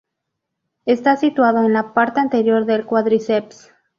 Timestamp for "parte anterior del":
1.93-2.87